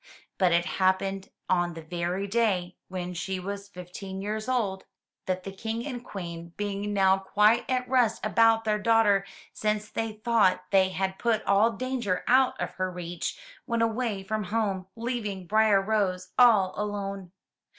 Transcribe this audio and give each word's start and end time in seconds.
But 0.39 0.51
it 0.51 0.65
happened 0.81 1.29
on 1.47 1.75
the 1.75 1.83
very 1.83 2.25
day 2.25 2.75
when 2.87 3.13
she 3.13 3.39
was 3.39 3.69
fifteen 3.69 4.19
years 4.19 4.49
old, 4.49 4.85
that 5.27 5.43
the 5.43 5.51
King 5.51 5.85
and 5.85 6.03
Queen, 6.03 6.53
being 6.57 6.91
now 6.91 7.19
quite 7.19 7.69
at 7.69 7.87
rest 7.87 8.25
about 8.25 8.63
their 8.65 8.79
daughter, 8.79 9.27
since 9.53 9.91
they 9.91 10.13
thought 10.13 10.63
they 10.71 10.89
had 10.89 11.19
put 11.19 11.43
all 11.43 11.73
danger 11.73 12.23
out 12.27 12.59
of 12.59 12.73
her 12.77 12.89
reach, 12.89 13.39
went 13.67 13.83
away 13.83 14.23
from 14.23 14.45
home, 14.45 14.87
leaving 14.95 15.45
Briar 15.45 15.83
rose 15.83 16.29
all 16.35 16.73
alone. 16.75 17.31